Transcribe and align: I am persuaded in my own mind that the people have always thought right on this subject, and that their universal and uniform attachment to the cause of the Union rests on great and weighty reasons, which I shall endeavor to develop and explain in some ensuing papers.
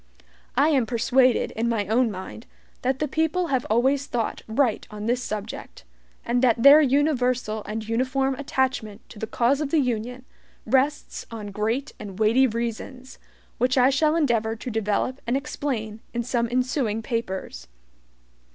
I 0.57 0.69
am 0.69 0.87
persuaded 0.87 1.51
in 1.51 1.69
my 1.69 1.85
own 1.85 2.09
mind 2.09 2.47
that 2.81 2.97
the 2.97 3.07
people 3.07 3.49
have 3.49 3.67
always 3.69 4.07
thought 4.07 4.41
right 4.47 4.87
on 4.89 5.05
this 5.05 5.21
subject, 5.21 5.83
and 6.25 6.41
that 6.41 6.63
their 6.63 6.81
universal 6.81 7.61
and 7.65 7.87
uniform 7.87 8.33
attachment 8.39 9.07
to 9.09 9.19
the 9.19 9.27
cause 9.27 9.61
of 9.61 9.69
the 9.69 9.77
Union 9.79 10.25
rests 10.65 11.27
on 11.29 11.51
great 11.51 11.91
and 11.99 12.17
weighty 12.17 12.47
reasons, 12.47 13.19
which 13.59 13.77
I 13.77 13.91
shall 13.91 14.15
endeavor 14.15 14.55
to 14.55 14.71
develop 14.71 15.21
and 15.27 15.37
explain 15.37 15.99
in 16.15 16.23
some 16.23 16.49
ensuing 16.49 17.03
papers. 17.03 17.67